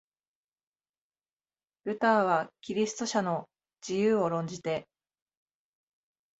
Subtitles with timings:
[1.83, 3.47] ルターはキリスト者の
[3.87, 4.87] 自由を論じて、